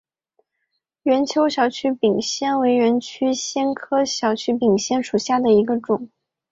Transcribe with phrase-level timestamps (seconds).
[1.03, 6.09] 圆锹小曲柄藓为曲尾藓科小曲柄藓属下的一个种。